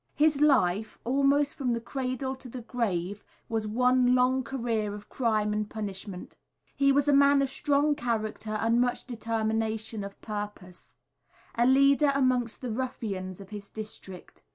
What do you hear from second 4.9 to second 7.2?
of crime and punishment. He was a